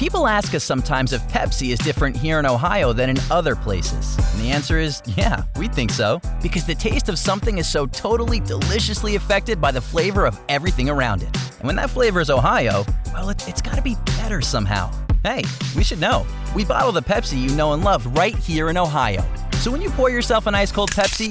People 0.00 0.26
ask 0.26 0.54
us 0.54 0.64
sometimes 0.64 1.12
if 1.12 1.20
Pepsi 1.28 1.74
is 1.74 1.78
different 1.78 2.16
here 2.16 2.38
in 2.38 2.46
Ohio 2.46 2.94
than 2.94 3.10
in 3.10 3.18
other 3.30 3.54
places. 3.54 4.16
And 4.32 4.40
the 4.40 4.48
answer 4.48 4.78
is 4.78 5.02
yeah, 5.04 5.42
we 5.56 5.68
think 5.68 5.90
so. 5.90 6.22
Because 6.40 6.64
the 6.64 6.74
taste 6.74 7.10
of 7.10 7.18
something 7.18 7.58
is 7.58 7.68
so 7.68 7.84
totally 7.84 8.40
deliciously 8.40 9.16
affected 9.16 9.60
by 9.60 9.70
the 9.70 9.80
flavor 9.82 10.24
of 10.24 10.40
everything 10.48 10.88
around 10.88 11.22
it. 11.22 11.36
And 11.58 11.64
when 11.64 11.76
that 11.76 11.90
flavor 11.90 12.18
is 12.18 12.30
Ohio, 12.30 12.86
well, 13.12 13.28
it, 13.28 13.46
it's 13.46 13.60
gotta 13.60 13.82
be 13.82 13.94
better 14.16 14.40
somehow. 14.40 14.90
Hey, 15.22 15.44
we 15.76 15.84
should 15.84 16.00
know. 16.00 16.26
We 16.56 16.64
bottle 16.64 16.92
the 16.92 17.02
Pepsi 17.02 17.38
you 17.38 17.54
know 17.54 17.74
and 17.74 17.84
love 17.84 18.06
right 18.16 18.34
here 18.34 18.70
in 18.70 18.78
Ohio. 18.78 19.22
So 19.56 19.70
when 19.70 19.82
you 19.82 19.90
pour 19.90 20.08
yourself 20.08 20.46
an 20.46 20.54
ice 20.54 20.72
cold 20.72 20.92
Pepsi, 20.92 21.30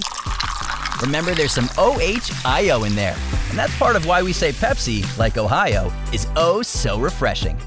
remember 1.01 1.33
there's 1.33 1.53
some 1.53 1.69
OHIO 1.75 2.85
in 2.85 2.93
there. 2.93 3.17
And 3.49 3.57
that's 3.57 3.75
part 3.79 3.95
of 3.95 4.05
why 4.05 4.21
we 4.21 4.31
say 4.31 4.51
Pepsi, 4.51 5.17
like 5.17 5.39
Ohio, 5.39 5.91
is 6.13 6.27
oh 6.35 6.61
so 6.61 6.99
refreshing. 6.99 7.59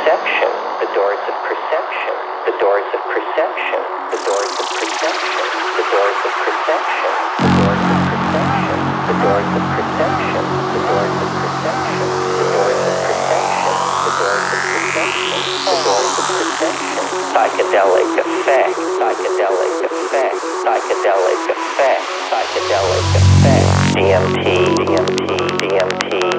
The 0.00 0.88
doors 0.96 1.20
of 1.28 1.36
perception, 1.44 2.16
the 2.48 2.56
doors 2.56 2.88
of 2.88 3.02
perception, 3.04 3.82
the 4.08 4.20
doors 4.24 4.54
of 4.56 4.66
perception, 4.80 5.44
the 5.76 5.84
doors 5.92 6.20
of 6.24 6.32
perception, 6.40 7.12
the 7.36 7.52
doors 7.60 7.84
of 7.84 8.00
perception, 8.08 8.80
the 9.04 9.16
doors 9.20 9.44
of 9.44 9.64
perception, 9.76 10.44
the 10.72 10.80
doors 10.88 11.16
of 11.20 11.28
perception, 11.36 12.08
the 12.32 12.48
doors 12.48 12.80
of 12.80 12.96
perception, 12.96 13.76
the 14.00 14.12
doors 14.24 14.48
of 14.48 14.62
perception, 14.72 15.36
the 15.68 15.76
doors 15.84 16.16
of 16.16 16.24
perception, 16.32 17.04
psychedelic 17.36 18.08
effect, 18.24 18.80
psychedelic 18.96 19.84
effect, 19.84 20.36
psychedelic 20.64 21.44
effect, 21.44 22.02
psychedelic 22.32 23.04
effect, 23.20 23.68
DMT, 24.00 24.48
DMT, 24.80 25.28
DMT, 25.60 26.29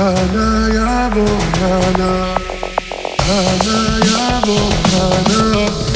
Hana 0.00 0.48
ya 0.74 1.10
bu 1.14 1.24
hana 1.60 2.12
Hana. 3.28 3.76
ya 4.08 5.89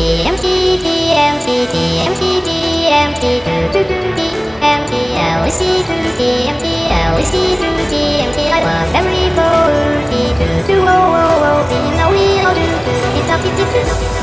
empty, 0.00 0.22
empty, 0.24 0.76
the 0.76 1.12
empty, 1.12 1.66
the 1.66 1.84
empty, 2.06 2.40
the 2.40 2.88
empty, 2.88 3.40
do 3.44 3.52
do 3.72 3.82
do 3.84 3.98
the 4.16 4.28
empty, 4.62 5.02
I 5.16 5.42
will 5.42 5.50
see 5.50 5.82
through 5.82 6.12
the 6.16 6.48
empty, 6.48 6.74
I 6.88 7.14
will 7.14 7.24
see 7.24 7.56
through 7.56 7.84
the 7.92 8.04
empty. 8.24 8.46
I 8.48 8.60
want 8.64 8.96
every 8.96 9.28
ball, 9.36 9.68
the 10.10 10.22
do 10.38 10.48
do 10.66 10.80
oh 10.80 10.88
oh 10.88 11.48
oh, 11.48 11.60
the 11.68 11.78
now 11.96 12.10
we 12.10 12.40
all 12.40 12.54
do 12.54 12.64
do 12.64 12.92
the 13.14 13.20
top, 13.28 13.42
the 13.42 13.50
do 13.56 13.64
do. 13.64 14.19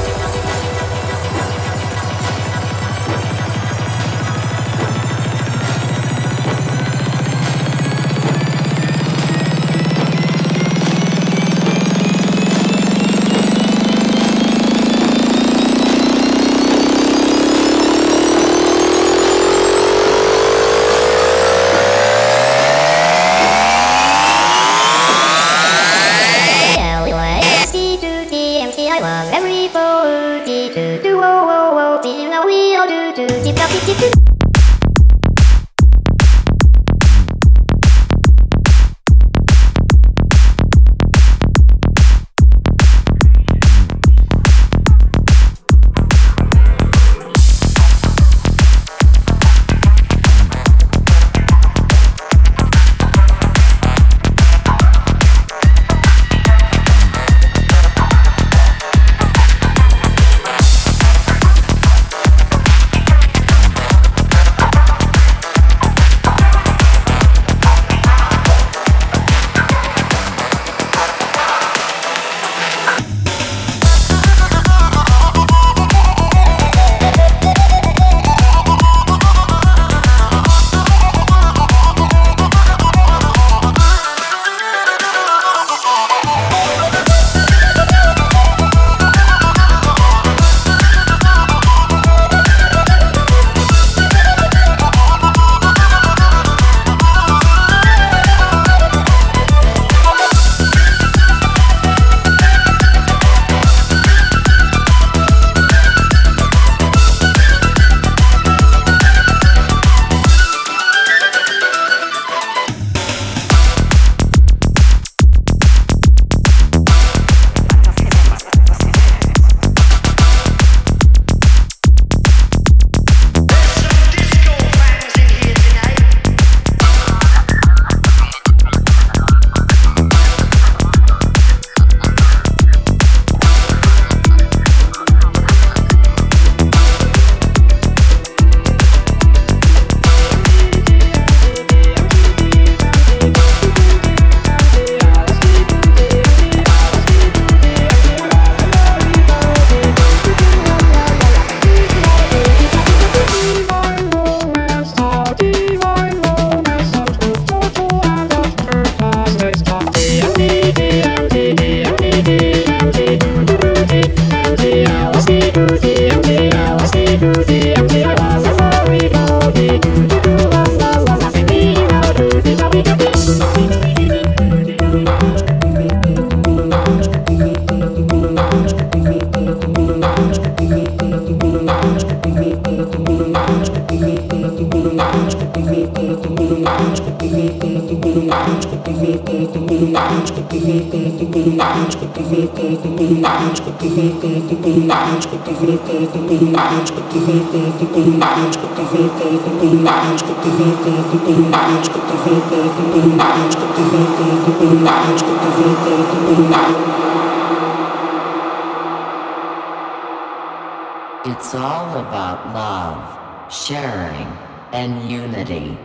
It's 211.29 211.53
all 211.53 211.97
about 211.97 212.53
love, 212.53 213.51
sharing, 213.51 214.27
and 214.71 215.11
unity. 215.11 215.77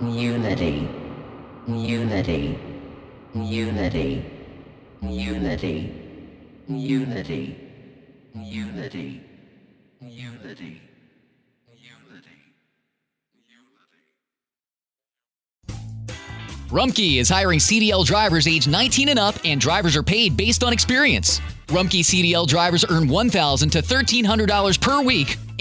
Unity. 0.00 0.88
Unity. 1.66 2.71
Unity. 3.34 4.24
Unity. 5.00 5.94
Unity. 6.68 7.56
Unity. 8.34 9.20
Unity. 10.00 10.00
Unity. 10.00 10.80
Unity. 11.70 12.32
Rumpke 16.68 17.18
is 17.18 17.28
hiring 17.28 17.58
CDL 17.58 18.04
drivers 18.04 18.46
age 18.46 18.68
19 18.68 19.08
and 19.08 19.18
up, 19.18 19.34
and 19.44 19.60
drivers 19.60 19.96
are 19.96 20.02
paid 20.02 20.36
based 20.36 20.62
on 20.62 20.72
experience. 20.72 21.40
Rumpke 21.68 22.00
CDL 22.00 22.46
drivers 22.46 22.84
earn 22.90 23.08
1,000 23.08 23.70
to 23.70 23.80
$1,300 23.80 24.80
per 24.80 25.02
week, 25.02 25.38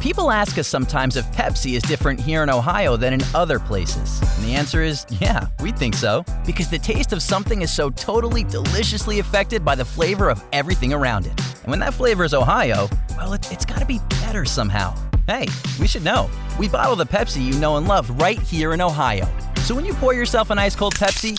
People 0.00 0.30
ask 0.30 0.58
us 0.58 0.68
sometimes 0.68 1.16
if 1.16 1.26
Pepsi 1.32 1.74
is 1.74 1.82
different 1.82 2.20
here 2.20 2.42
in 2.42 2.50
Ohio 2.50 2.96
than 2.96 3.12
in 3.14 3.22
other 3.34 3.58
places. 3.58 4.20
And 4.36 4.44
the 4.44 4.54
answer 4.54 4.82
is 4.82 5.06
yeah, 5.10 5.48
we 5.60 5.72
think 5.72 5.94
so. 5.94 6.24
Because 6.44 6.68
the 6.68 6.78
taste 6.78 7.12
of 7.12 7.22
something 7.22 7.62
is 7.62 7.72
so 7.72 7.90
totally 7.90 8.44
deliciously 8.44 9.18
affected 9.18 9.64
by 9.64 9.74
the 9.74 9.84
flavor 9.84 10.28
of 10.28 10.44
everything 10.52 10.92
around 10.92 11.26
it. 11.26 11.40
And 11.62 11.66
when 11.66 11.80
that 11.80 11.94
flavor 11.94 12.24
is 12.24 12.34
Ohio, 12.34 12.88
well, 13.16 13.32
it, 13.32 13.50
it's 13.50 13.64
gotta 13.64 13.86
be 13.86 14.00
better 14.10 14.44
somehow. 14.44 14.94
Hey, 15.26 15.46
we 15.80 15.88
should 15.88 16.04
know. 16.04 16.30
We 16.58 16.68
bottle 16.68 16.94
the 16.94 17.06
Pepsi 17.06 17.44
you 17.44 17.58
know 17.58 17.76
and 17.76 17.88
love 17.88 18.08
right 18.20 18.40
here 18.40 18.74
in 18.74 18.80
Ohio. 18.80 19.26
So 19.62 19.74
when 19.74 19.84
you 19.84 19.94
pour 19.94 20.14
yourself 20.14 20.50
an 20.50 20.58
ice 20.58 20.76
cold 20.76 20.94
Pepsi, 20.94 21.36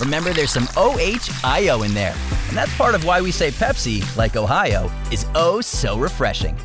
remember 0.00 0.32
there's 0.32 0.50
some 0.50 0.66
OHIO 0.76 1.86
in 1.86 1.94
there. 1.94 2.16
And 2.48 2.56
that's 2.56 2.74
part 2.76 2.96
of 2.96 3.04
why 3.04 3.20
we 3.20 3.30
say 3.30 3.50
Pepsi, 3.52 4.04
like 4.16 4.34
Ohio, 4.34 4.90
is 5.12 5.24
oh 5.36 5.60
so 5.60 5.96
refreshing. 5.98 6.58